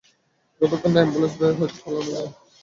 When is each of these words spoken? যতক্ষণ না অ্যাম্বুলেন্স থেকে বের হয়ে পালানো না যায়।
যতক্ষণ 0.61 0.91
না 0.93 0.99
অ্যাম্বুলেন্স 0.99 1.33
থেকে 1.33 1.41
বের 1.41 1.53
হয়ে 1.59 1.71
পালানো 1.75 2.01
না 2.05 2.13
যায়। 2.13 2.29